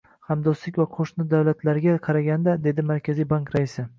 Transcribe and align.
Hamdo'stlik 0.27 0.79
va 0.81 0.85
qo'shni 0.95 1.25
davlatlarga 1.33 1.93
qaraganda 2.09 2.57
”,-dedi 2.65 2.87
Markaziy 2.93 3.31
bank 3.35 3.55
raisi 3.59 3.89